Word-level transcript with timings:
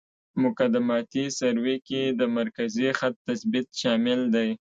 مقدماتي 0.43 1.23
سروې 1.39 1.75
کې 1.87 2.01
د 2.19 2.21
مرکزي 2.37 2.89
خط 2.99 3.15
تثبیت 3.27 3.67
شامل 3.81 4.19
دی 4.35 4.49